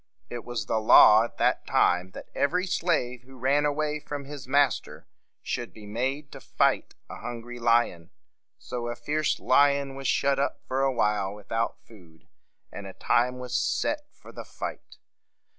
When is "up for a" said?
10.39-10.91